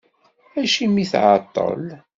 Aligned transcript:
Acimi 0.61 1.05
tεeṭṭel? 1.11 1.85